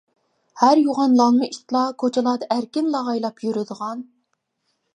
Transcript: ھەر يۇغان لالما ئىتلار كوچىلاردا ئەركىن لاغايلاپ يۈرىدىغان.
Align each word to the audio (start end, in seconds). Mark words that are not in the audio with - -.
ھەر 0.61 0.79
يۇغان 0.83 1.17
لالما 1.19 1.49
ئىتلار 1.49 1.93
كوچىلاردا 2.03 2.49
ئەركىن 2.55 2.89
لاغايلاپ 2.95 3.45
يۈرىدىغان. 3.49 4.05